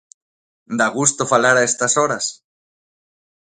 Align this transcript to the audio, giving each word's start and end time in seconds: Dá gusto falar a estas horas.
Dá 0.79 0.87
gusto 0.97 1.23
falar 1.33 1.55
a 1.57 1.65
estas 1.69 1.93
horas. 1.99 2.25